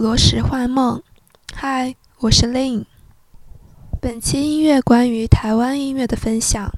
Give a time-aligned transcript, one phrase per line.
[0.00, 1.02] 罗石幻梦。
[1.52, 2.84] 嗨，我是 Lin。
[4.00, 6.70] 本期音乐关于台湾音乐的分享。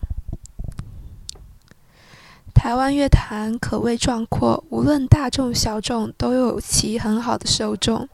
[2.54, 8.08] 台湾乐坛可谓壮阔，无论大众小众，都有其很好的受众。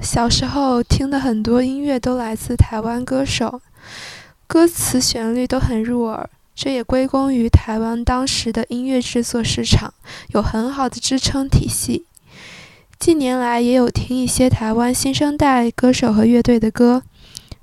[0.00, 3.62] 小时候听的很多音乐都来自台湾歌手，
[4.48, 9.94] 歌词旋律都很入耳，这也归功于台湾当时的音乐制作市场
[10.30, 12.06] 有很好的支撑体系。
[13.02, 17.02] 近年来也有听一些台湾新生代歌手和乐队的歌，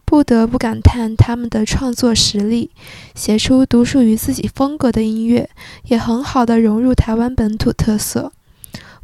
[0.03, 2.71] 不得不感叹他们的创作实力，
[3.15, 5.49] 写出独属于自己风格的音乐，
[5.85, 8.33] 也很好的融入台湾本土特色，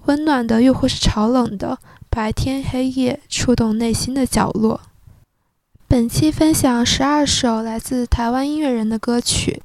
[0.08, 1.78] 温暖的又或是潮冷的。
[2.10, 4.82] 白天黑夜，触动内心的角落。
[5.88, 9.62] 本期分享十二首来自台湾音乐人的歌曲。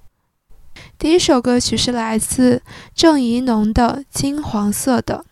[0.96, 2.62] 第一首歌曲是来自
[2.94, 5.24] 郑怡农的《金黄色的》，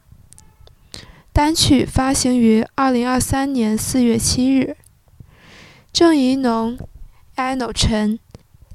[1.38, 4.76] 单曲发行于二零二三年四月七日。
[5.92, 6.76] 郑怡农
[7.36, 8.18] ，ano 陈，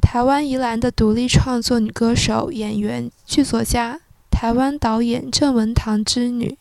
[0.01, 3.99] 台湾宜兰的独立创作女歌手、演员、剧作家，
[4.31, 6.57] 台湾导演郑文堂之女。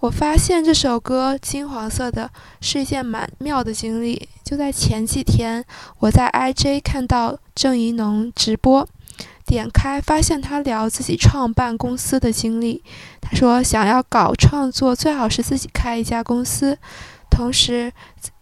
[0.00, 2.24] 我发现这首歌《金黄色的》
[2.60, 4.28] 是一件蛮妙的经历。
[4.44, 5.64] 就在前几天，
[6.00, 8.86] 我在 IJ 看到郑怡农直播，
[9.52, 12.82] 点开发现他聊自己创办公司的经历。
[13.20, 16.78] 他说，想要搞创作，最好是自己开一家公司，
[17.28, 17.92] 同时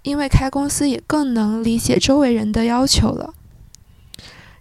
[0.02, 3.34] 因为开公司也更能理解周围人的要求了。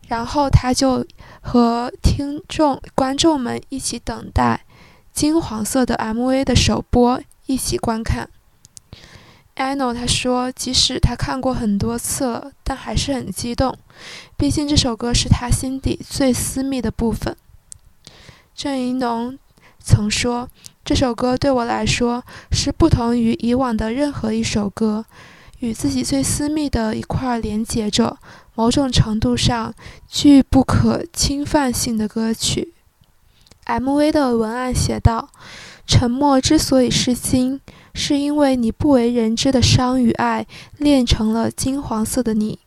[0.07, 1.05] 然后他就
[1.39, 4.65] 和听众、观众们一起等待。
[5.13, 8.27] 金黄色的 MV 的首播，一起观看。
[9.55, 13.77] ano 他说，即使他看过很多次了，但还是很激动，
[14.37, 17.35] 毕竟这首歌是他心底最私密的部分。
[18.55, 19.37] 郑怡农
[19.79, 20.49] 曾说，
[20.83, 25.05] 这首歌对我来说是不同于以往的任何一首歌，
[25.59, 28.17] 与自己最私密的一块连接着，
[28.55, 29.73] 某种程度上
[30.07, 32.73] 具不可侵犯性的歌曲。
[33.65, 35.29] MV 的文案写道
[35.85, 37.61] ：“沉默之所以是金，
[37.93, 42.59] 是因为你不为人知的伤与爱炼成了金黄色的你。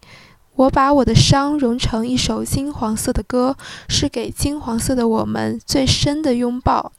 [0.62, 3.56] 我把我的伤融成一首金黄色的歌，
[3.88, 6.92] 是给金黄色的我们最深的拥抱。”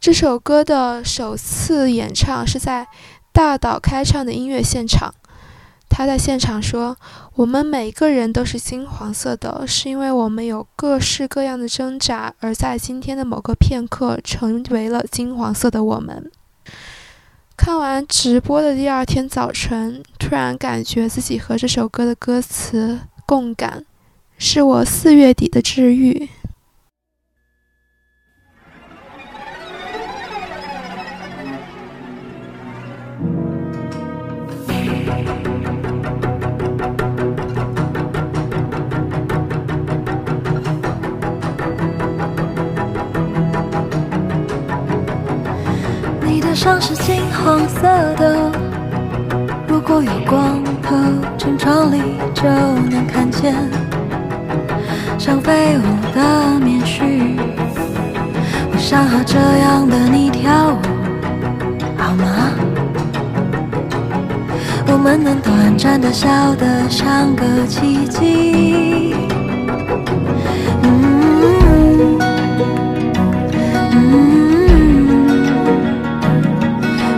[0.00, 2.88] 这首歌的首次演唱是在
[3.32, 5.14] 大岛开唱的音乐现场。
[5.88, 6.96] 他在现场说
[7.36, 16.32] ：“我们每个人都是金黄色的，是因为我们有各式各样的挣扎，而在今天的某个片刻，成为了金黄色的我们。”
[17.56, 23.84] 看完直播的第二天早晨，突然感觉自己和这首歌的歌词共感，
[24.36, 26.28] 是我四月底的治愈。
[46.54, 47.82] 上是金黄色
[48.14, 48.50] 的，
[49.66, 50.94] 如果有光透
[51.36, 52.00] 进窗里，
[52.32, 53.54] 就能看见
[55.18, 55.82] 像飞舞
[56.14, 57.36] 的棉絮。
[58.70, 60.78] 我想和这样的你跳舞，
[61.98, 62.50] 好吗？
[64.86, 69.14] 我们能短暂的笑得像个奇迹。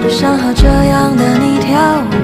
[0.09, 2.16] 想和这样的你跳舞。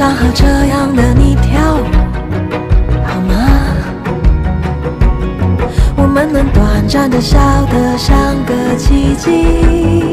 [0.00, 1.84] 想和这样的你跳舞，
[3.04, 3.34] 好吗？
[5.94, 10.09] 我们能短暂的笑得像个奇迹。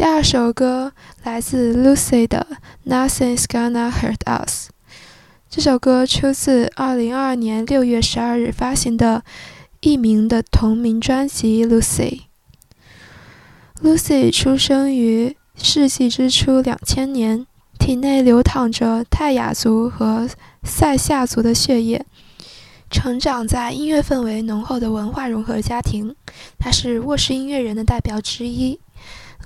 [0.00, 0.94] 第二首歌
[1.24, 2.46] 来自 Lucy 的
[2.90, 4.68] 《Nothing's Gonna Hurt Us》。
[5.50, 9.22] 这首歌出自2022年6月12日发行的
[9.80, 12.22] 艺名的同名专辑《Lucy》。
[13.82, 17.46] Lucy 出生于世纪之初2000年，
[17.78, 20.26] 体内流淌着泰雅族和
[20.64, 22.06] 塞夏族的血液，
[22.90, 26.16] 成长在音乐氛围浓厚的文化融合家庭。
[26.58, 28.80] 他是卧室音乐人的代表之一。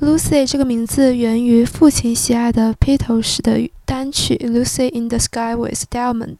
[0.00, 6.36] Lucy 这个名字源于父亲喜爱的披头士的单曲《Lucy in the Sky with Diamond》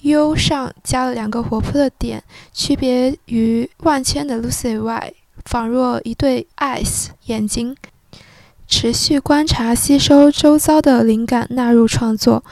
[0.00, 2.22] ，U 上加了两个活泼的点，
[2.52, 7.76] 区别于万千的 Lucy 外，仿若一对 eyes 眼睛，
[8.66, 12.42] 持续观察、吸收周遭的灵感，纳入创作。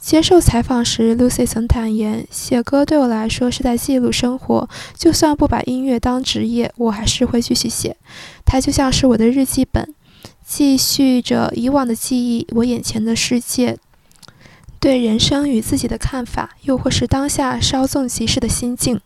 [0.00, 4.66] 接受采访时，Lucy 曾坦言：“写歌对我来说是在记录生活，
[4.96, 7.96] 就算不把音乐当职业，我还是会继续写。
[8.46, 9.94] 它就像是我的日记本，
[10.44, 13.76] 记叙着以往的记忆、我眼前的世界、
[14.80, 18.98] 对人生与自己的看法，又或是当下稍纵即逝的心境。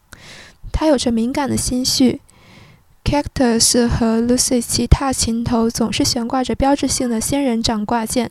[0.70, 2.20] 它有着敏感的心绪。
[3.04, 8.30] Cactus 和 Lucy 吉他琴头总是悬挂着标志性的仙人掌挂件。”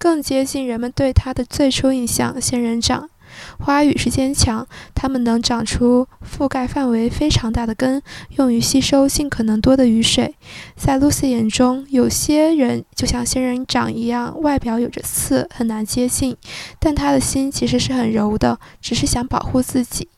[0.00, 2.40] 更接近人们对它的最初印象。
[2.40, 3.10] 仙人掌
[3.58, 8.02] 花语是坚强，它们能长出覆盖范围非常大的根，
[8.38, 10.34] 用于吸收尽可能多的雨水。
[10.74, 16.34] 在露丝眼中，有些人就像仙人掌一样，外表有着刺，很难接近，
[16.78, 20.08] 但他的心其实是很柔的，只是想保护自己。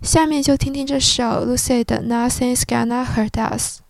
[0.00, 3.80] 下面就听听这首 Lucy 的《Nothing's Gonna Hurt Us》。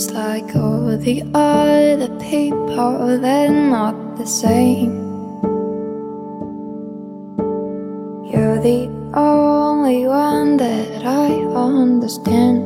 [0.00, 4.94] Seems like all the other people, they're not the same.
[8.32, 12.60] You're the only one that I understand.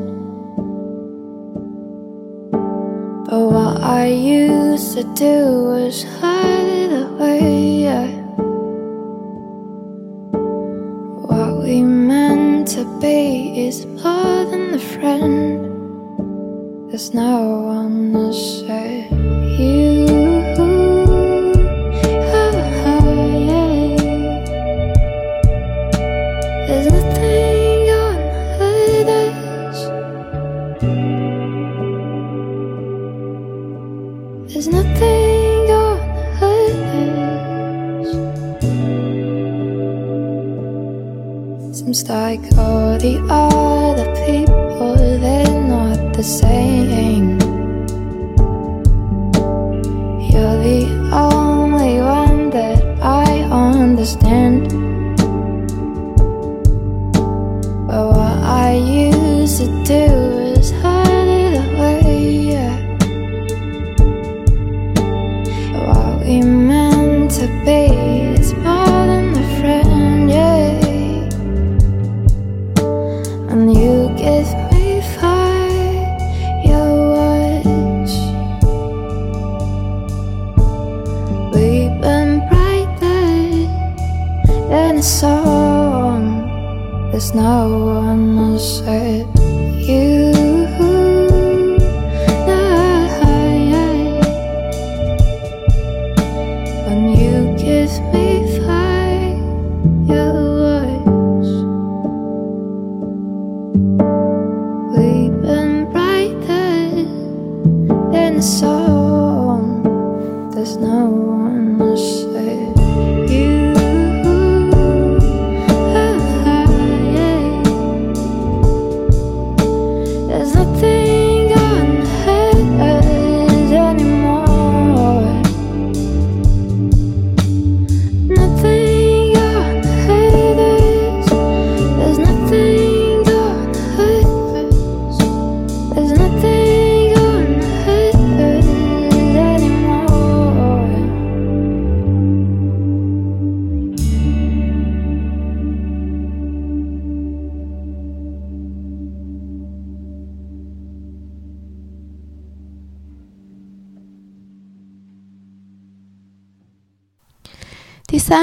[3.26, 8.14] But what I used to do was hide it away.
[11.30, 15.33] What we meant to be is more than a friend
[17.14, 17.63] snow.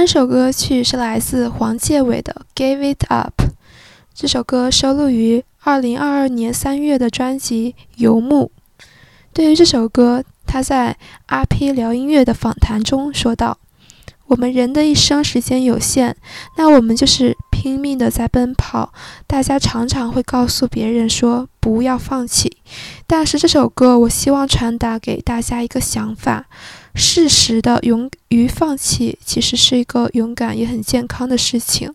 [0.01, 3.43] 三首歌曲是来自黄介伟的《Give It Up》，
[4.15, 8.51] 这首歌收录于2022年3月的专辑《游牧》。
[9.31, 13.59] 对于这首歌，他在 RP 聊音乐的访谈中说道
[14.25, 16.15] ：“我们人的一生时间有限，
[16.57, 18.91] 那我们就是拼命的在奔跑。
[19.27, 22.57] 大家常常会告诉别人说不要放弃，
[23.05, 26.47] 但是这首歌我希望传达给大家一个想法：
[26.93, 31.93] 适时的勇于放弃，其实是一个勇敢也很健康的事情。”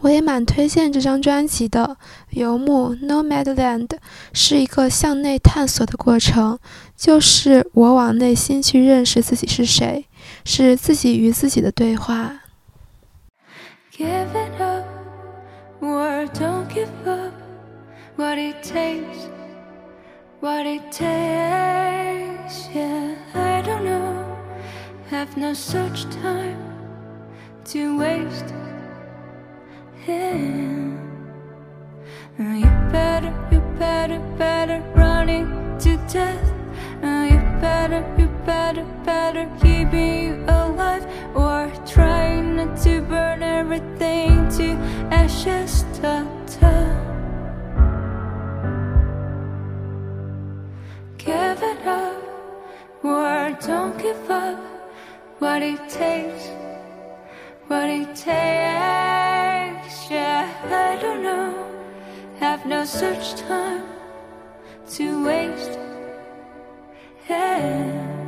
[0.00, 1.96] 我也蛮推荐这张专辑的，
[2.38, 3.88] 《游牧 Nomadland》
[4.32, 6.56] 是一个向内探索的过程，
[6.96, 10.06] 就是我往内心去认识自己是谁，
[10.44, 12.42] 是自己与自己的对话。
[13.96, 14.84] Give it up,
[15.80, 17.32] or don't give up.
[18.14, 19.26] What it takes,
[20.40, 22.68] what it takes.
[22.72, 24.36] Yeah, I don't know.
[25.10, 26.62] Have no such time
[27.66, 28.54] to waste.
[30.06, 30.94] Yeah.
[32.38, 35.46] Uh, You better, you better, better running
[35.80, 36.52] to death.
[37.02, 41.04] Uh, You better, you better, better keeping you alive
[41.34, 44.66] or trying not to burn everything to
[45.10, 45.84] ashes.
[46.00, 46.37] Ta
[53.02, 54.58] or don't give up.
[55.38, 56.48] What it takes,
[57.68, 60.10] what it takes.
[60.10, 61.54] Yeah, I don't know.
[62.40, 63.84] Have no such time
[64.94, 65.78] to waste.
[67.28, 68.27] Yeah.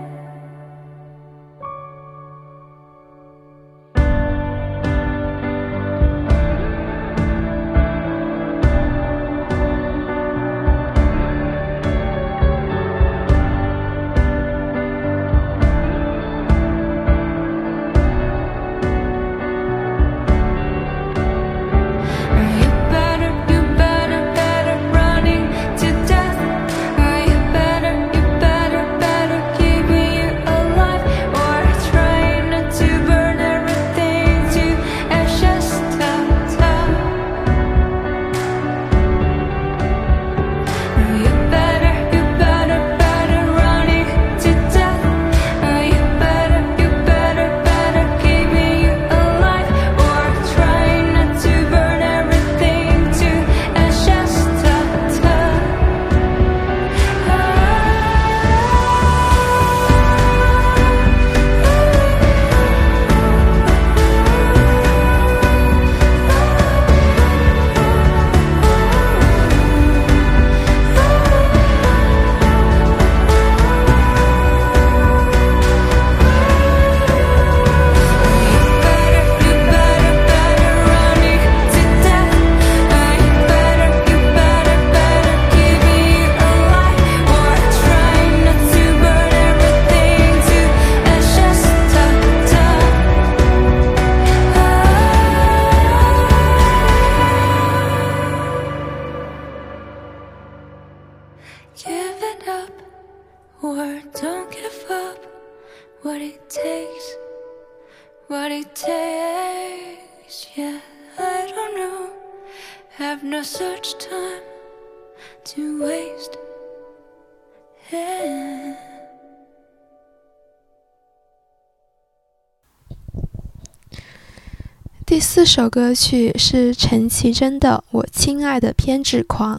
[125.40, 129.58] 四首歌曲是陈绮贞的《我亲爱的偏执狂》。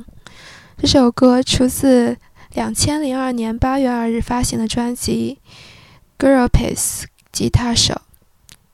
[0.77, 2.17] 这首歌出自
[2.53, 5.39] 两千零二年八月二日发行的专辑
[6.23, 6.75] 《Girl Pace》。
[7.31, 8.00] 吉他手，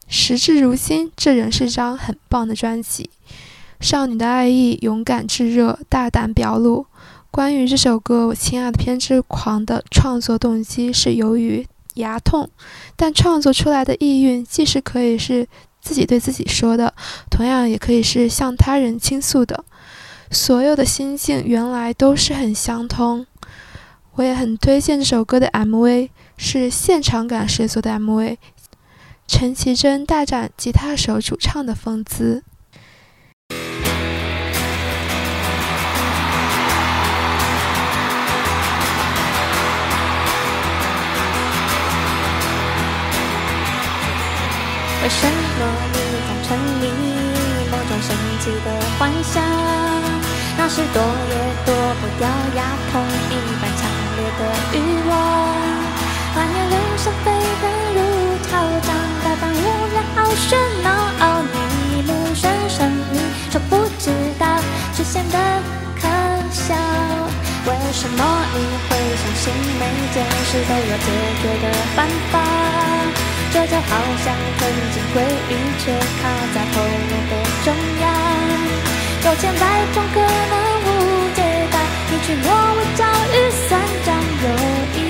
[0.10, 3.10] 时至如今，这仍是张很棒的专辑。
[3.80, 6.88] 少女的爱意，勇敢炙热，大胆表露。
[7.32, 12.50] 关于这首歌《我亲爱的偏执狂》的创作动机是由于牙痛，
[12.98, 15.48] 但创作出来的意蕴既是可以是。
[15.88, 16.94] 自己对自己说的，
[17.32, 19.64] 同样也可以是向他人倾诉的。
[20.30, 23.26] 所有的心境原来都是很相通。
[24.16, 28.36] 我也很推荐这首歌的 MV，是现场感十足的 MV。
[29.28, 32.44] 陈绮贞大展吉他手主唱的风姿。
[45.08, 45.32] 为什么
[45.94, 46.84] 你总沉迷
[47.72, 48.68] 某种神奇的
[49.00, 49.42] 幻想？
[50.58, 54.42] 那是躲也躲不掉牙痛一般强烈的
[54.74, 55.16] 欲望。
[56.36, 57.64] 怀念人生飞奔
[57.96, 57.98] 如
[58.50, 58.52] 潮
[58.86, 58.92] 涨，
[59.24, 59.56] 百般无
[59.94, 60.46] 聊好喧
[60.84, 60.86] 闹，
[61.54, 63.18] 你目眩神迷，
[63.50, 64.60] 却不知道
[64.94, 65.38] 却显得
[66.02, 66.10] 可
[66.52, 66.76] 笑。
[67.66, 69.82] 为什么你会相信每
[70.14, 71.08] 件事都有解
[71.42, 72.36] 决的办法？
[73.58, 73.90] 这就好
[74.24, 74.62] 像曾
[74.94, 76.94] 经回忆却卡在喉咙
[77.28, 77.34] 的
[77.66, 78.06] 中央，
[79.26, 79.62] 有千百
[79.96, 80.88] 种可能无
[81.34, 81.42] 解
[81.72, 81.76] 答，
[82.12, 83.02] 你去挪威找
[83.34, 83.36] 雨
[83.68, 84.08] 伞杖，
[84.44, 84.46] 有
[84.94, 85.07] 一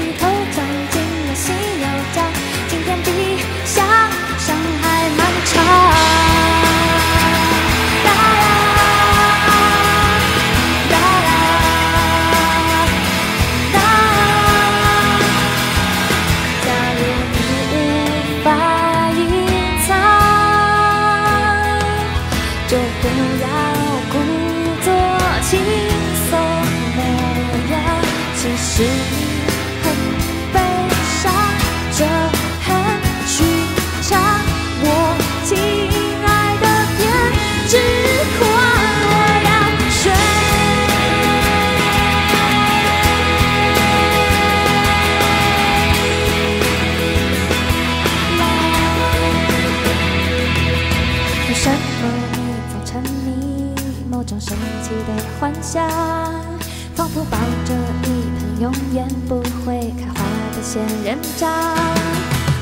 [56.95, 60.23] 仿佛抱着一盆永远不会开花
[60.55, 61.51] 的仙人掌，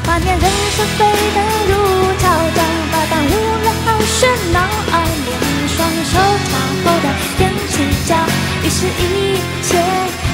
[0.06, 1.40] 画面人生飞得
[1.70, 1.72] 如
[2.18, 2.24] 潮
[2.56, 3.30] 涨，八般乌
[3.62, 4.60] 云好喧闹，
[4.92, 5.30] 而你
[5.70, 5.78] 双
[6.10, 6.18] 手
[6.50, 6.52] 插
[6.84, 7.06] 口袋
[7.38, 7.40] 踮
[7.70, 7.74] 起
[8.08, 8.18] 脚，
[8.64, 9.78] 于是一切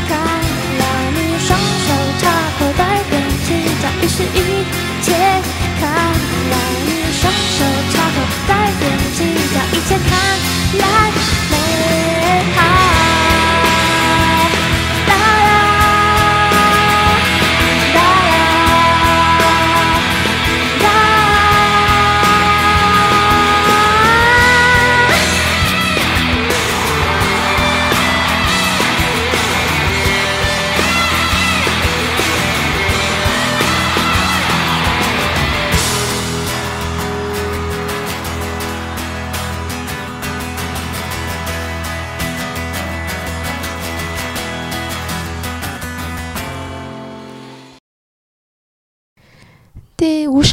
[0.07, 0.17] 看
[0.79, 2.23] 来，你双手插
[2.57, 2.81] 口袋
[3.11, 3.13] 踮
[3.45, 3.47] 起
[3.81, 4.63] 脚，于是一
[5.03, 5.11] 切
[5.77, 6.55] 看来，
[6.87, 7.59] 你双手
[7.91, 8.81] 插口袋踮
[9.17, 9.19] 起
[9.53, 10.09] 脚，一切看
[10.79, 11.40] 来。
[12.31, 12.80] 五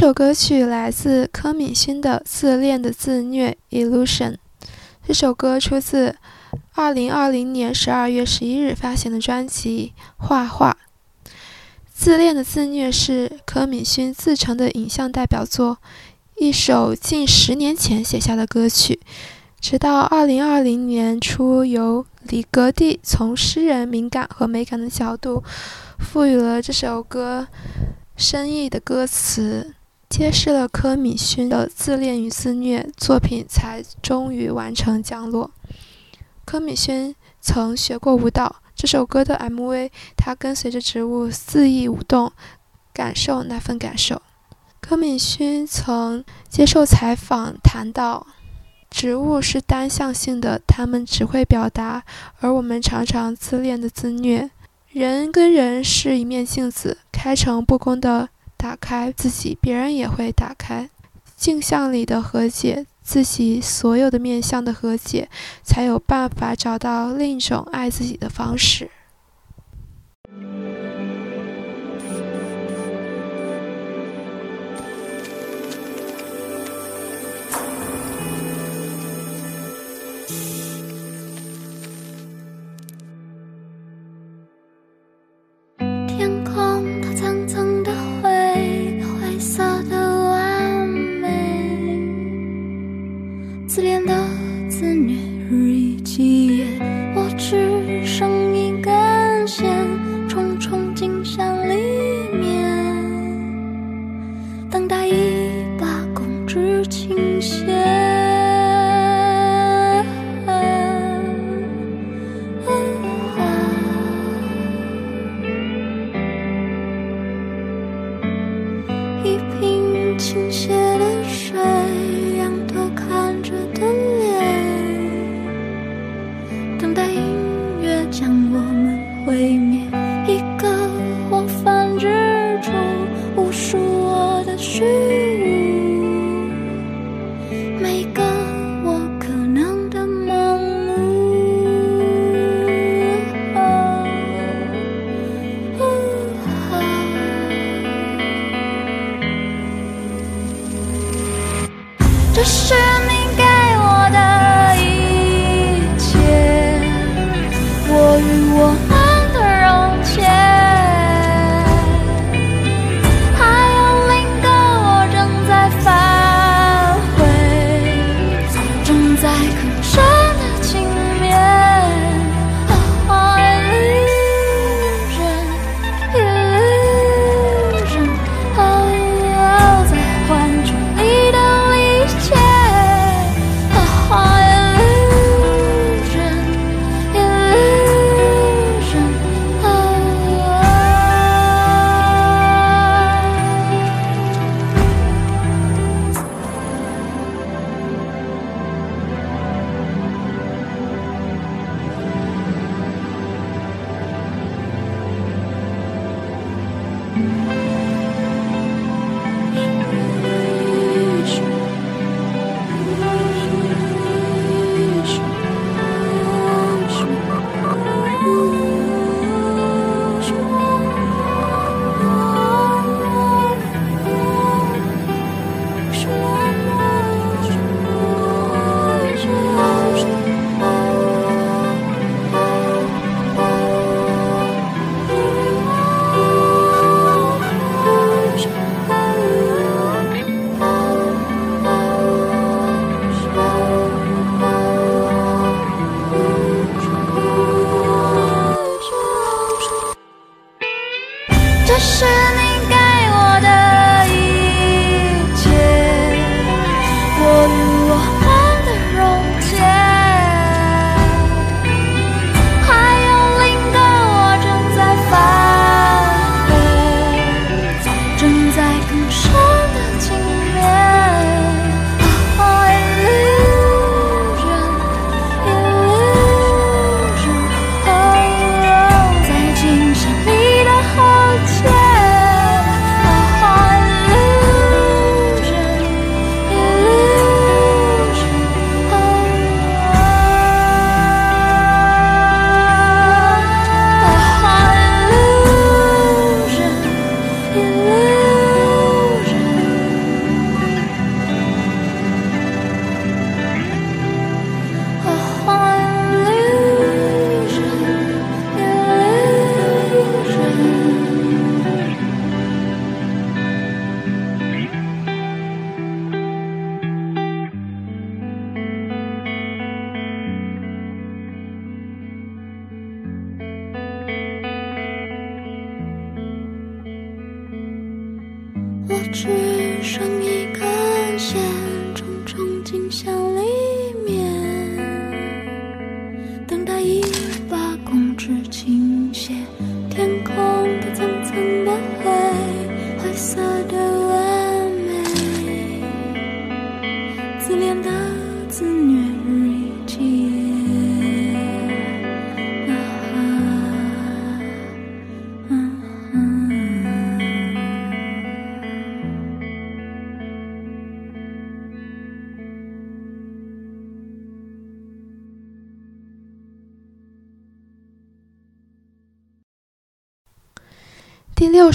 [0.09, 3.55] 首歌曲来自柯敏勋的《自恋的自虐》
[3.87, 4.37] （Illusion）。
[5.07, 6.15] 这首歌出自
[6.73, 10.75] 2020年12月11日发行的专辑《画画》。
[11.93, 15.77] 《自恋的自虐》是柯敏勋自成的影像代表作，
[16.37, 18.99] 一首近十年前写下的歌曲，
[19.61, 25.43] 直到2020年初，由李格弟从诗人敏感和美感的角度，
[25.99, 27.47] 赋予了这首歌。
[28.17, 29.75] 深意的歌词
[30.09, 35.51] 揭示了柯敏勋的自恋与自虐，作品才终于完成降落。
[36.43, 42.33] 柯敏勋曾学过舞蹈，这首歌的 MV，他跟随着植物肆意舞动，
[42.91, 44.19] 感受那份感受。
[44.81, 48.25] 柯敏勋曾接受采访谈到，
[48.89, 52.03] 植物是单向性的，他们只会表达，
[52.39, 54.49] 而我们常常自恋的自虐。
[54.91, 60.89] 人跟人是一面镜子，开诚布公的打开自己，别人也会打开。
[61.37, 65.29] 镜像里的和解，自己所有的面相的和解，
[65.63, 68.91] 才有办法找到另一种爱自己的方式。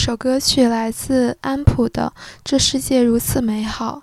[0.04, 2.12] 首歌曲来自安普的
[2.44, 4.02] 《这世界如此美好》。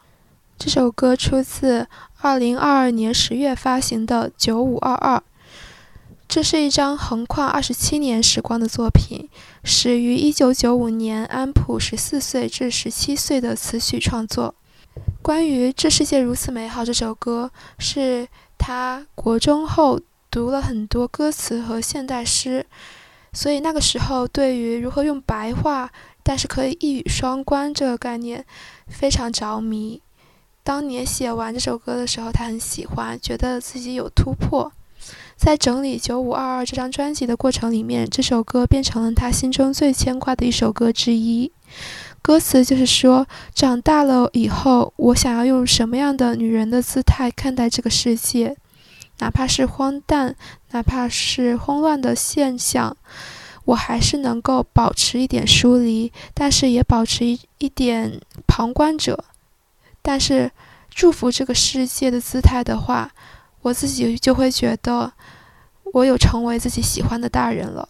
[0.58, 1.88] 这首歌出自
[2.24, 5.18] 2022年十月发行的《九五二二》，
[6.28, 9.30] 这是一张横跨二十七年时光的作品，
[9.64, 14.56] 始于1995年安普十四岁至十七岁的词曲创作。
[15.22, 22.66] 关于《这世界如此美好》这首歌，是他国中后读了很多歌词和现代诗。
[23.34, 25.90] 所以那个时候，对于如何用白话
[26.24, 28.46] 但是可以一语双关这个概念
[28.88, 30.02] 非常着迷。
[30.64, 34.72] 当年写完这首歌的时候，他很喜欢，觉得自己有突破。
[35.36, 41.52] 在整理《九五二二》这张专辑的过程里面，这首歌变成了他心中最牵挂的一首歌之一。
[42.22, 48.56] 歌词就是说，长大了以后，我想要用什么样的女人的姿态看待这个世界。
[49.22, 50.36] 哪怕是荒诞，
[50.72, 52.98] 哪怕是慌乱的现象，
[53.66, 59.24] 我还是能够保持一点疏离，但是也保持一一点旁观者。
[60.02, 60.52] 但是
[60.90, 63.12] 祝福这个世界的姿态的话，
[63.62, 65.14] 我自己就会觉得
[65.94, 67.88] 我有成为自己喜欢的大人了。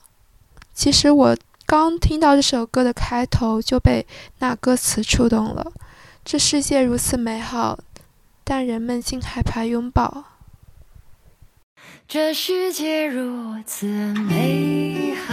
[0.73, 4.05] 其实我刚听到这首歌的开头就被
[4.39, 5.71] 那歌词触动了。
[6.25, 7.79] 这世界如此美好，
[8.43, 10.25] 但人们竟害怕拥抱。
[12.07, 15.30] 这世界如此美好，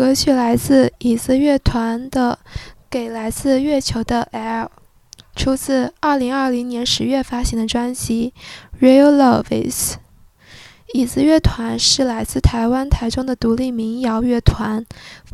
[0.00, 2.38] 歌曲来自椅子乐团的
[2.88, 4.64] 《给来自月球的 L》。
[5.36, 8.32] 出自2020年10月发行的专辑
[8.82, 9.96] 《Real Love Is》。
[10.94, 14.86] 椅子乐团是来自台湾台中的独立民谣乐团，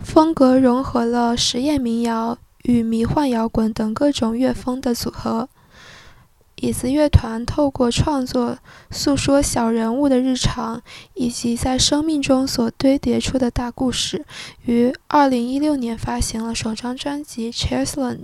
[0.02, 5.48] 风格融合了实验民谣与迷幻摇滚等各种乐风的组合。
[6.57, 8.59] 椅子乐团透过创作
[8.90, 10.83] 诉说小人物的日常
[11.14, 14.25] 以及在生命中所堆叠出的大故事，
[14.64, 18.19] 于二零一六年发行了首张专辑《Chairsland》。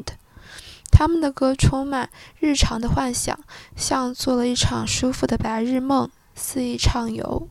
[0.90, 3.38] 他们的歌充满日常的幻想，
[3.76, 6.10] 像做了一场舒服的白日梦。
[6.34, 7.46] 肆意畅游。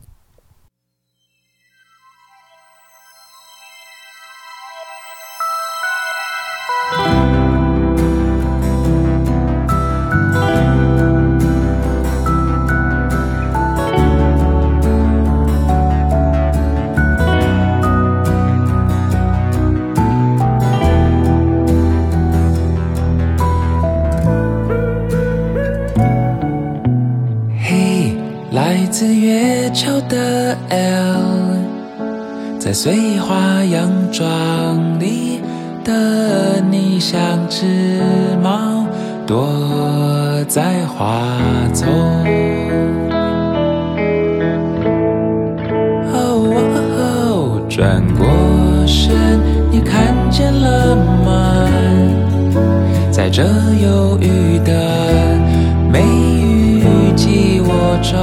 [32.72, 35.42] 在碎花洋装里
[35.84, 38.00] 的你，像只
[38.42, 38.86] 猫
[39.26, 39.46] 躲
[40.48, 41.28] 在花
[41.74, 41.92] 丛。
[46.14, 48.26] 哦，转过
[48.86, 49.14] 身，
[49.70, 51.68] 你看见了吗？
[53.10, 53.42] 在这
[53.82, 54.72] 忧郁的
[55.92, 58.16] 梅雨季，我终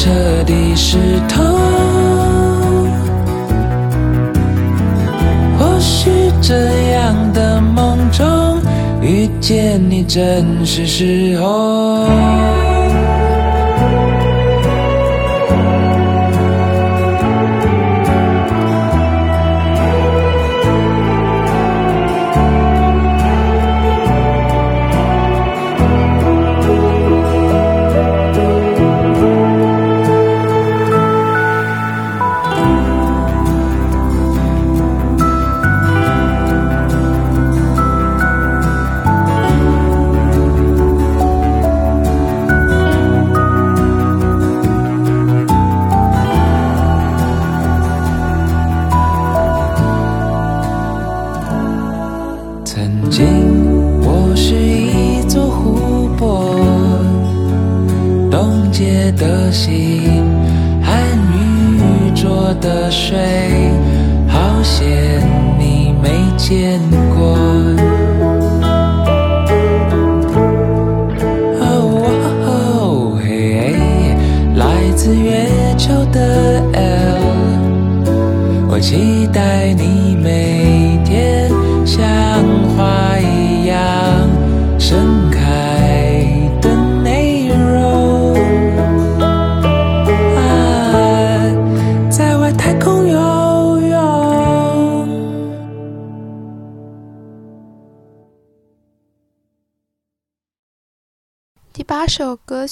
[0.00, 0.08] 彻
[0.46, 0.96] 底湿
[1.28, 1.42] 透。
[5.58, 6.08] 或许
[6.40, 6.54] 这
[6.92, 8.60] 样的梦中
[9.02, 12.06] 遇见你，正是时候。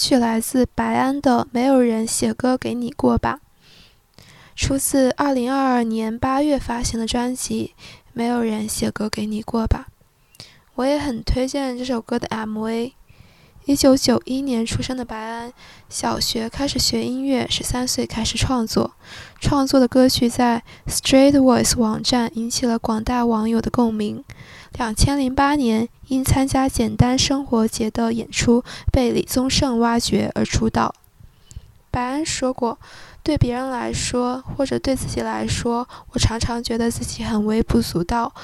[0.07, 3.41] 曲来自白安的《没有人写歌给你过吧》，
[4.55, 7.75] 出自2022年8月发行的专辑
[8.13, 9.89] 《没有人写歌给你过吧》。
[10.77, 12.93] 我也很推荐这首歌的 MV。
[13.67, 15.53] 1991年出生的白安，
[15.89, 18.93] 小学开始学音乐，十三岁开始创作，
[19.41, 24.23] 创作的歌曲在 Straight Voice 网站引起了广大网友的共鸣。
[24.79, 28.63] 两千零八年，因参加简单生活节的演出，
[28.93, 30.95] 被李宗盛挖掘而出道。
[31.91, 32.79] 白安说过
[33.25, 38.35] ：“对别人来说，或者对自己来说，我常常觉得自己很微不足道，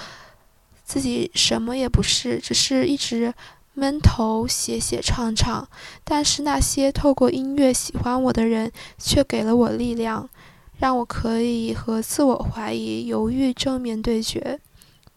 [0.82, 3.34] 自己什么也不是，只是一直
[3.74, 5.68] 闷头写写唱唱。
[6.02, 10.26] 但是那些透过音乐喜欢我的人，却给了我力量，
[10.78, 14.58] 让我可以和自我怀疑、犹豫正面对决。”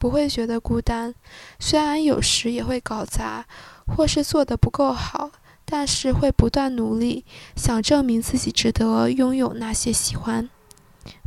[0.05, 1.15] 不会觉得孤单，
[1.57, 3.43] 虽然有时也会搞砸，
[3.87, 5.31] 或是做得不够好，
[5.65, 7.25] 但是会不断努力，
[7.55, 10.47] 想证明自己值得拥有那些喜欢。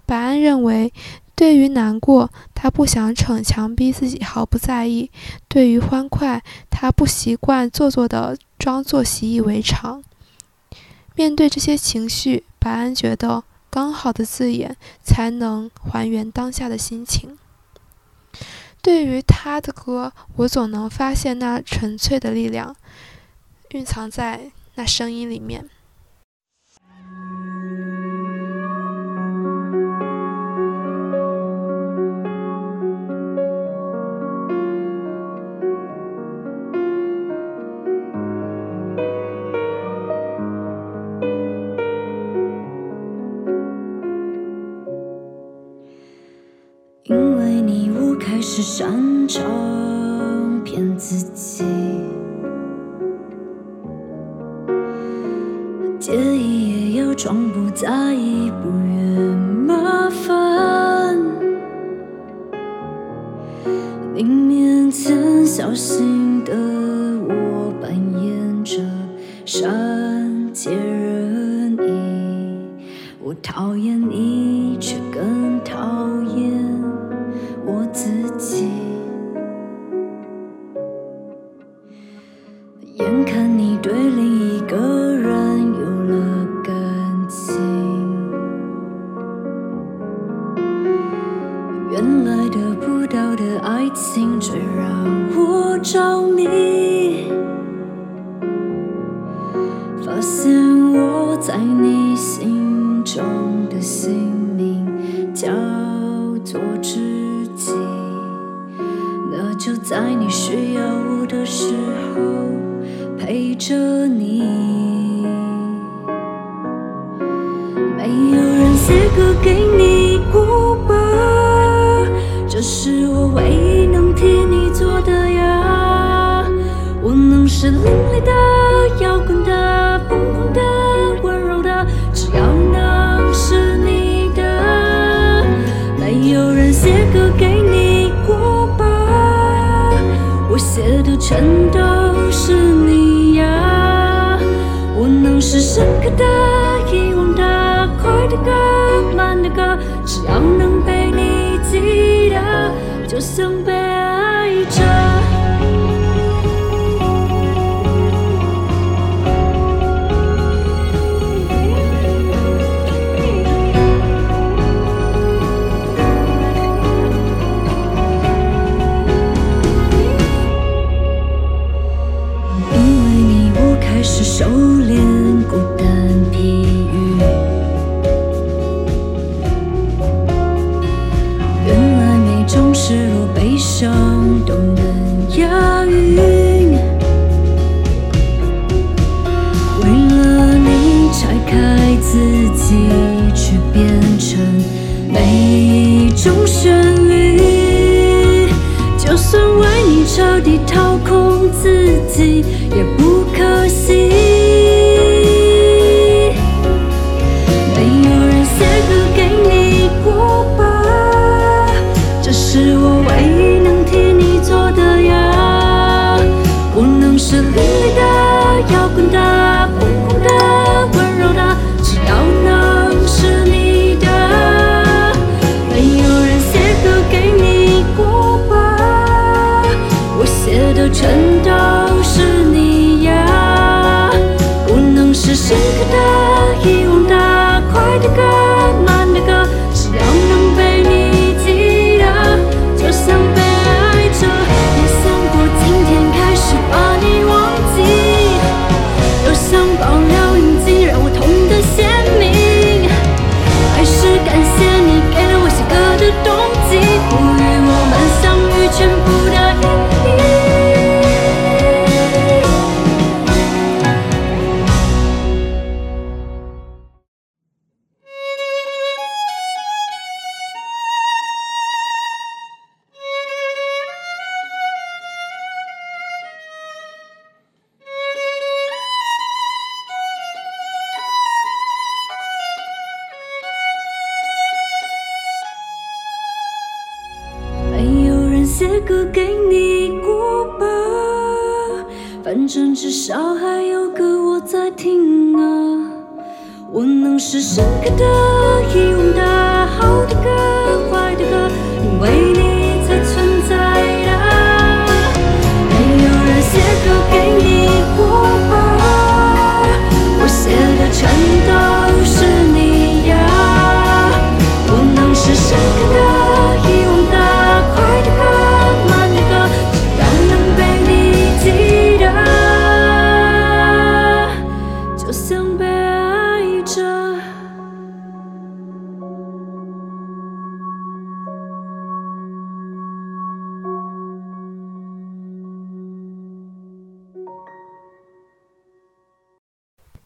[0.06, 0.92] 白安认为，
[1.34, 5.10] 对于难过，他不想逞强逼自己毫不在意；
[5.48, 10.04] 对于欢快，他不习惯做作的装作习以为常。
[11.16, 17.36] 面对这些情绪，白安觉得刚好的字眼才能还原当下的心情。
[18.82, 22.74] 对于他的歌我总能发现那纯粹的力量
[23.70, 25.68] 蕴藏在那声音里面。
[48.58, 49.40] 只擅长
[50.64, 51.64] 骗自己。
[56.00, 61.16] 介意也要装不在意不愿麻烦。
[64.12, 68.80] 你面前小心的我扮演着
[69.44, 72.84] 善解人意
[73.22, 74.67] 我讨厌你。
[95.90, 96.37] 生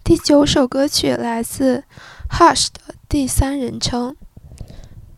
[0.05, 1.85] 第九首歌曲来自
[2.29, 4.17] Hush 的第三人称，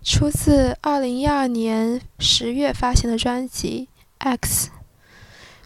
[0.02, 4.68] 出自二零一二年十月发行的专辑《X》。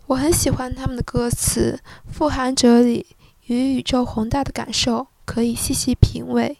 [0.06, 3.06] 我很喜欢他们的歌词，富含哲理
[3.46, 6.58] 与宇宙宏大的感受，可以细细品味。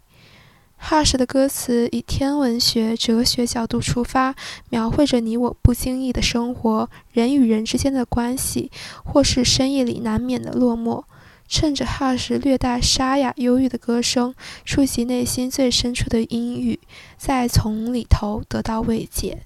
[0.82, 4.34] Hush 的歌词以天文学、哲学角度出发，
[4.68, 8.72] 描绘着你我不经意的生活，人与人之间的关系，
[9.04, 11.04] 或是深夜里难免的落寞。
[11.48, 14.34] 趁着 Hush 略带沙哑、忧郁的歌声，
[14.64, 16.78] 触及内心最深处的阴郁，
[17.16, 19.44] 再从里头得到慰藉。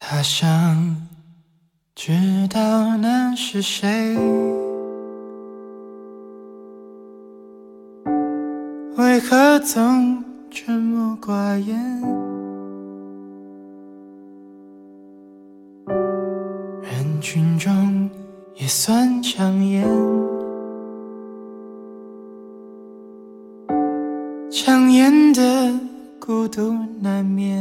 [0.00, 1.08] 他想
[1.94, 2.12] 知
[2.48, 4.16] 道那是谁。
[8.96, 12.00] 为何总沉默寡言？
[16.82, 18.08] 人群中
[18.60, 19.86] 也算抢眼，
[24.50, 25.78] 抢眼的
[26.18, 27.60] 孤独难免。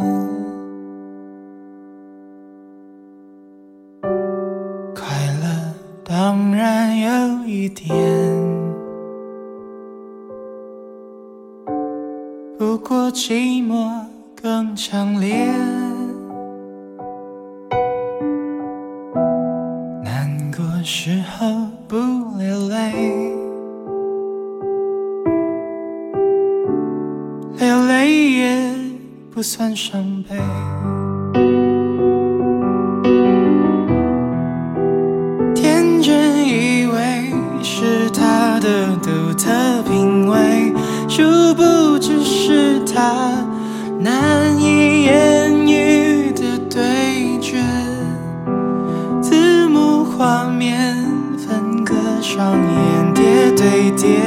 [4.96, 5.06] 快
[5.40, 5.74] 乐
[6.04, 7.96] 当然有一点。
[12.58, 14.04] 不过寂寞
[14.42, 15.48] 更强烈，
[29.38, 30.36] 不算伤悲。
[35.54, 37.32] 天真以为
[37.62, 40.74] 是他的独特品味。
[41.08, 43.46] 殊不知是他
[44.00, 47.64] 难以言喻的对决，
[49.22, 50.96] 字幕画面
[51.38, 54.18] 分割上演叠对叠，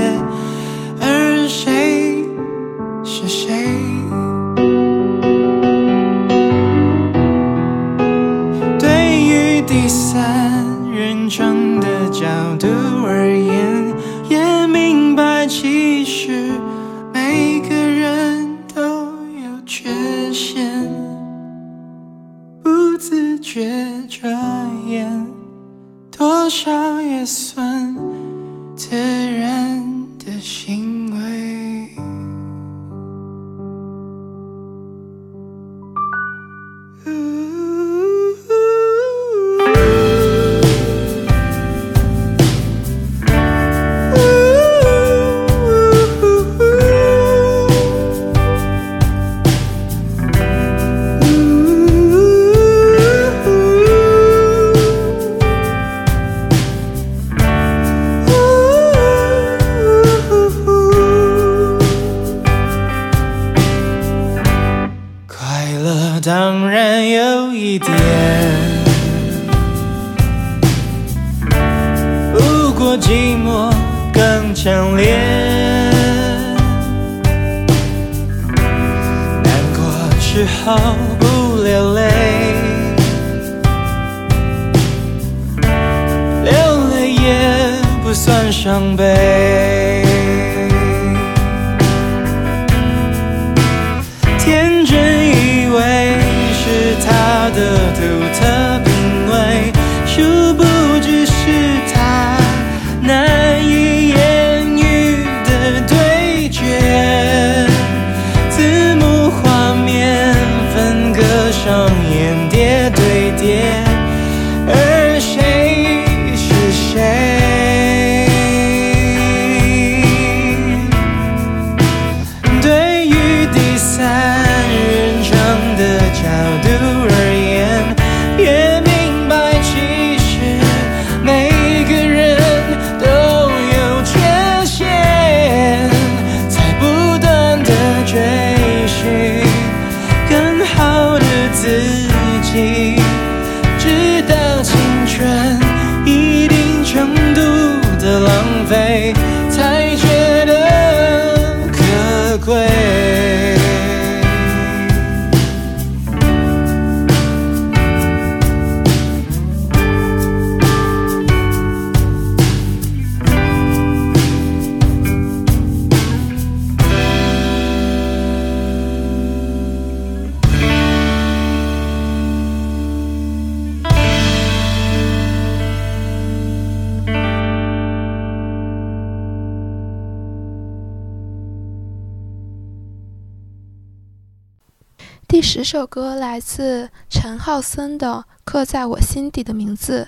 [185.53, 190.07] 十首歌来自陈浩森的《刻在我心底的名字》，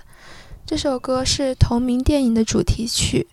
[0.64, 3.26] 这首歌是同名电影的主题曲。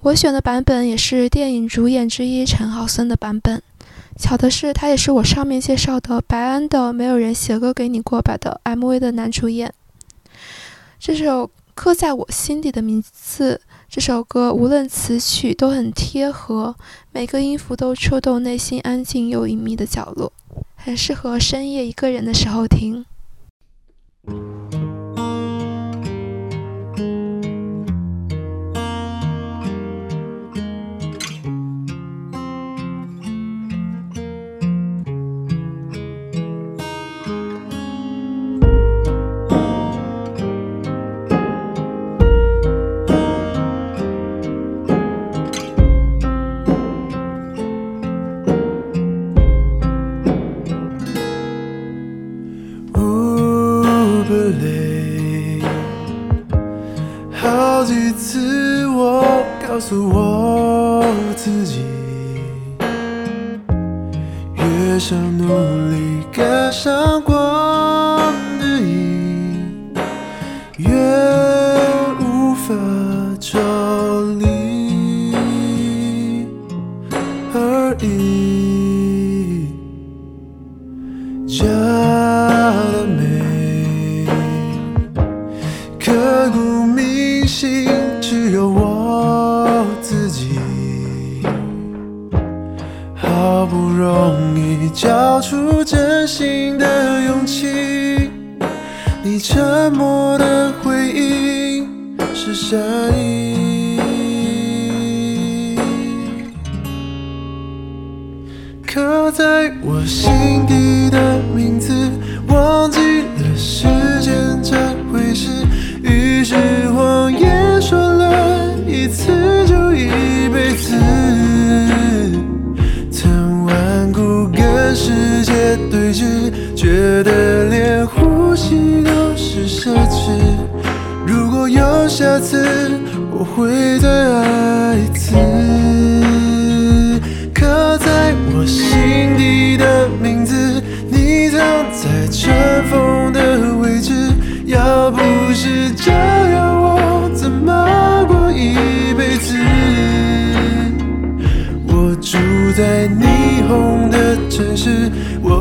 [0.00, 3.62] 我选的版本也是电影主演之一陈浩森的版本。
[4.18, 9.72] 巧的是，他也是我上面介绍的白安的《没有人写歌给你过吧》的 MV 的男主演。
[10.98, 13.60] 这首《刻在我心底的名字》
[13.92, 16.76] 这首歌，无论词曲都很贴合，
[17.10, 20.32] 每个音符都触动内心安静又隐秘的角落。
[20.76, 23.04] 很适合深夜一个人的时候听。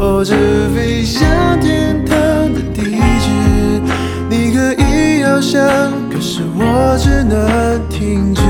[0.10, 0.36] 说着
[0.74, 1.22] 飞向
[1.62, 2.18] 天堂
[2.51, 3.30] 的地址，
[4.28, 5.62] 你可以翱翔，
[6.12, 8.49] 可是我只能停止。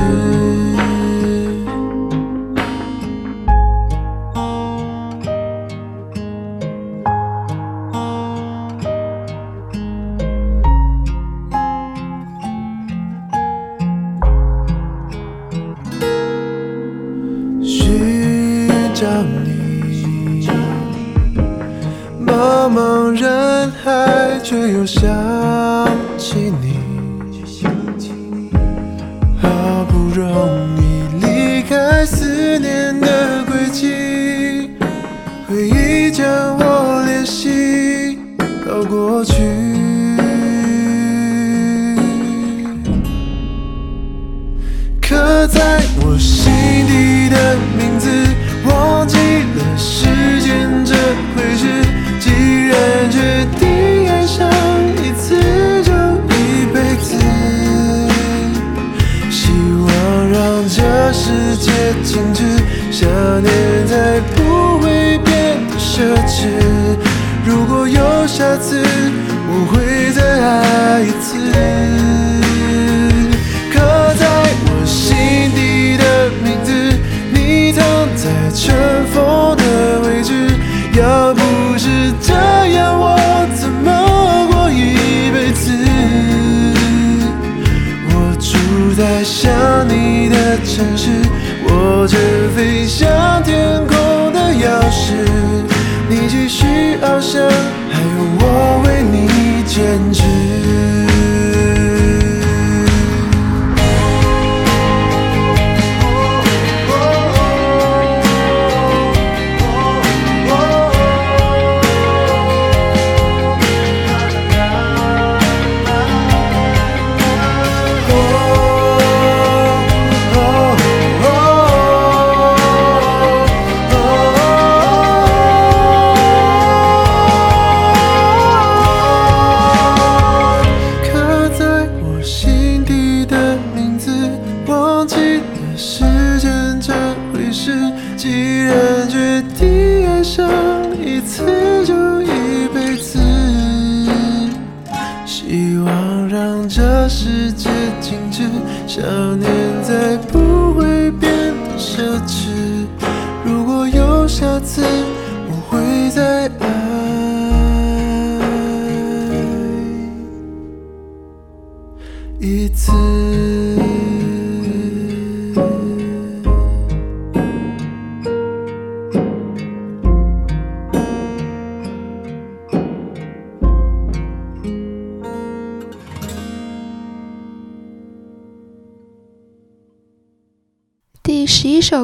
[97.20, 97.59] show.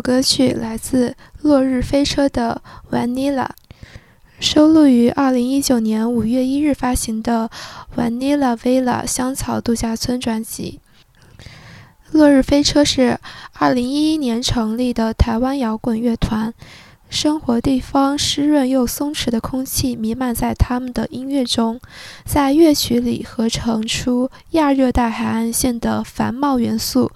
[0.07, 2.63] 歌曲来自落日飞车的
[2.95, 3.47] 《Vanilla》，
[4.39, 7.51] 收录于二零一九年五月一日发行的
[8.01, 10.79] 《Vanilla Villa 香草度假村》专辑。
[12.13, 13.19] 落日飞车是
[13.55, 16.55] 二零一一年成立的台湾摇滚乐团。
[17.09, 21.81] 生活地方湿润又松弛的空气弥漫在他们的音乐中，
[22.25, 27.11] 在乐曲里合成出亚热带海岸线的繁茂元素，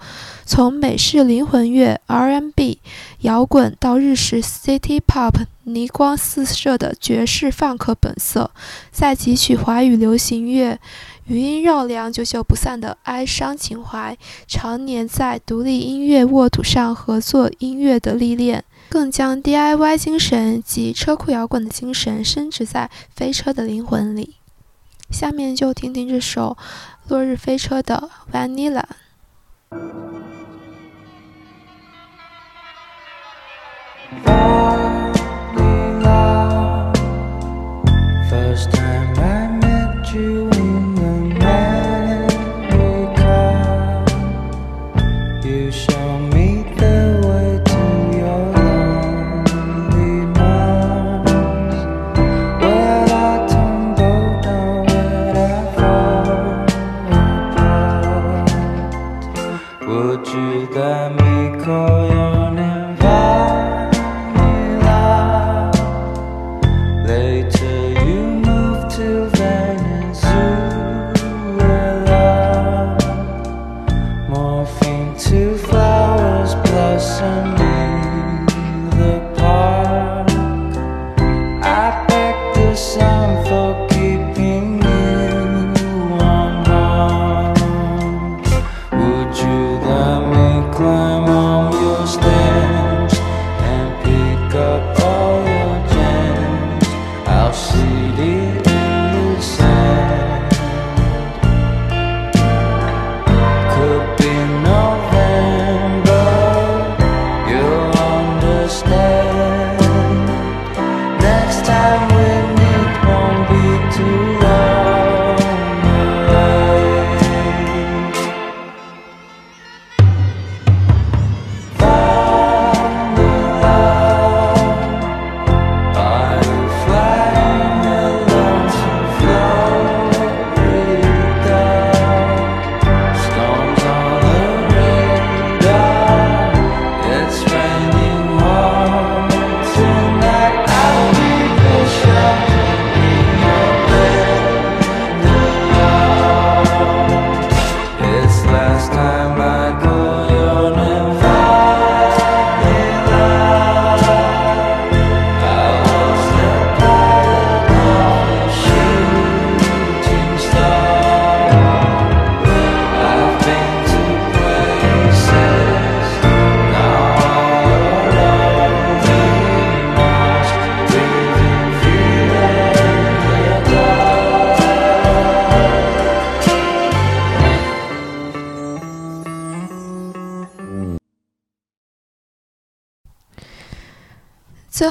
[0.45, 2.79] 从美式灵魂乐、R&B、
[3.19, 8.51] 摇滚到日式 City Pop，霓光四射的爵士放克本色，
[8.91, 10.79] 再汲取华语流行乐
[11.27, 14.17] 余音绕梁、久久不散的哀伤情怀，
[14.47, 18.63] 常年在独立音乐沃土上合作音乐的历练。
[18.91, 24.35] 更将 DIY 精神及车库摇滚的精神深植在飞车的灵魂里。
[25.09, 26.57] 下面就听听这首
[27.07, 28.83] 落日飞车的《Vanilla》。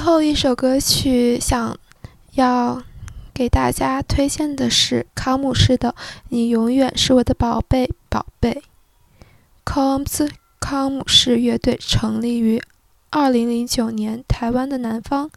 [0.00, 1.76] 最后一首歌曲，想
[2.32, 2.82] 要
[3.34, 5.90] 给大家推荐的是康姆士的
[6.30, 8.62] 《你永远是我的宝贝宝贝》。
[9.70, 12.62] Combs 康姆士乐队成立于
[13.10, 15.30] 2009年台湾的南方。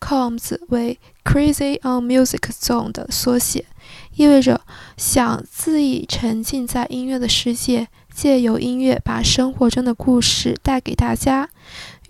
[0.00, 3.66] Combs 为 Crazy on Music Zone 的缩写，
[4.14, 4.62] 意味着
[4.96, 11.50] 想恣意沉浸在音乐的世界，借由音乐把生活中的故事带给大家。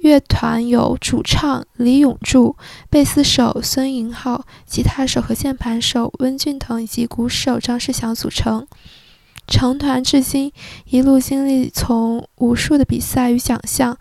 [0.02, 2.56] 乐团由主唱李永柱、
[2.90, 8.66] 贝斯手孙银浩、吉他手和键盘手温俊腾以及鼓手张世祥组成。
[9.46, 10.52] 成团至今，
[10.86, 13.96] 一路经历从无数的比赛与奖项，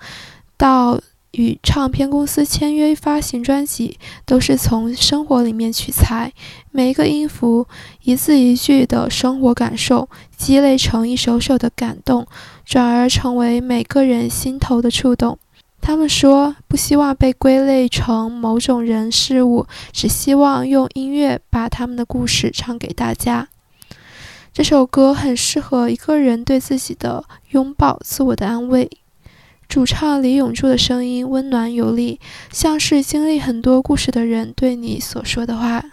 [0.57, 0.99] 到
[1.33, 6.33] 与唱片公司签约发行专辑，都是从生活里面取材，
[6.71, 7.67] 每一个音符、
[8.01, 12.25] 一字一句的生活感受，积累成一首首的感动，
[12.65, 15.37] 转而成为每个人心头的触动。
[15.81, 23.49] 他们说，不希望被归类成某种人事物，只希望用音乐把他们的故事唱给大家。
[24.53, 28.89] 这首歌很适合一个人对自己的拥抱、自我的安慰。
[29.67, 32.19] 主唱李永柱的声音温暖有力，
[32.51, 35.83] 像是经历很多故事的人对你所说的话。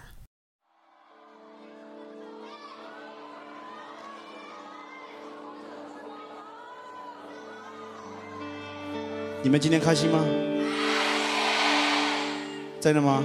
[9.40, 10.18] 你们今天开心吗？
[12.80, 13.22] 真的吗？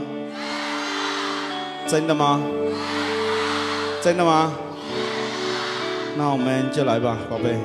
[1.88, 2.42] 真的吗？
[4.02, 4.54] 真的吗？
[6.16, 7.58] 那我们就来吧，宝贝。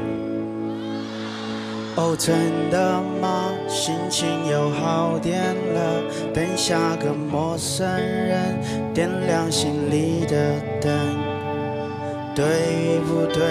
[1.96, 3.52] 哦，真的吗？
[3.68, 6.02] 心情又好点了。
[6.32, 8.58] 等下个陌生人
[8.94, 10.90] 点亮心里的灯，
[12.38, 13.42] 对不对？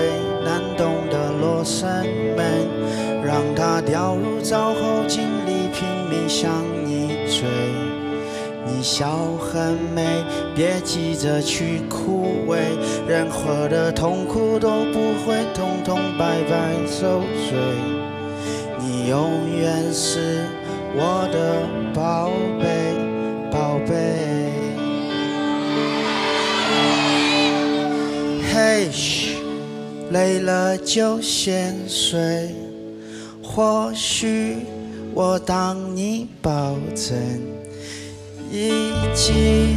[0.46, 1.86] 难懂的罗生
[2.38, 2.66] 门。
[3.22, 6.50] 让它掉入沼后，尽力拼命向
[6.86, 7.44] 你追。
[8.66, 10.24] 你笑很美，
[10.56, 12.60] 别急着去枯萎，
[13.06, 17.20] 任何的痛苦都不会通通白白受
[17.50, 17.58] 罪。
[18.80, 20.46] 你永远是
[20.96, 22.96] 我的宝贝，
[23.52, 24.47] 宝贝。
[28.92, 29.38] 嘘，
[30.12, 32.56] 累了就先睡。
[33.44, 34.58] 或许
[35.14, 37.18] 我当你抱枕，
[38.52, 39.76] 一起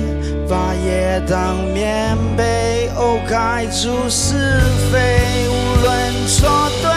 [0.49, 4.61] 把夜当棉被，哦，盖住是
[4.93, 5.53] 非，无
[5.83, 6.91] 论错对。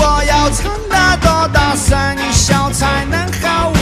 [0.00, 1.96] 我要唱得多大声，
[2.32, 3.72] 笑才能毫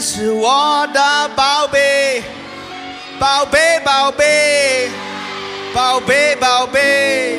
[0.00, 2.22] 是我的宝贝，
[3.18, 4.88] 宝贝宝贝，
[5.74, 7.38] 宝贝宝贝。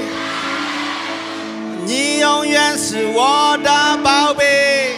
[1.85, 4.93] 你永远是我的宝贝，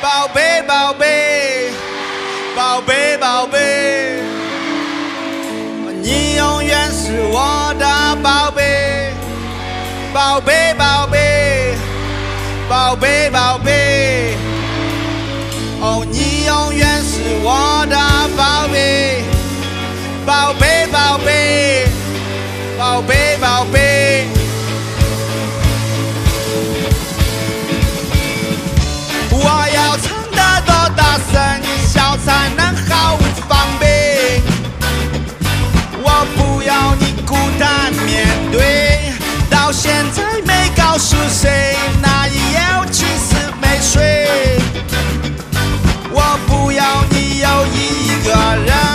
[0.00, 1.70] 宝贝宝贝，
[2.54, 4.22] 宝贝宝贝。
[6.02, 9.12] 你永远是我的，宝贝
[10.14, 10.69] 宝贝，
[41.02, 44.60] 是谁那一夜我其实没睡，
[46.12, 48.30] 我不要你有一个
[48.66, 48.89] 人。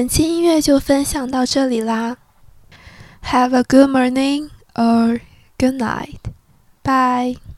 [0.00, 2.16] 本期音乐就分享到这里啦。
[3.22, 5.20] Have a good morning or
[5.58, 6.20] good night.
[6.82, 7.49] Bye.